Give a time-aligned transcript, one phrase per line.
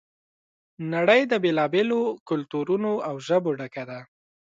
[0.93, 3.99] نړۍ د بېلا بېلو کلتورونو او ژبو ډکه ده.